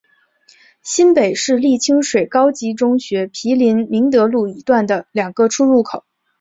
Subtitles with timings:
[0.81, 6.03] 新北市立清水高级中学毗邻明德路一段的两个出入口。